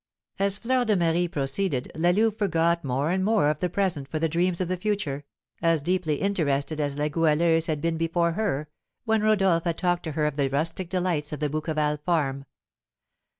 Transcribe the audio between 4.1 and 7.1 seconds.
the dreams of the future, as deeply interested as La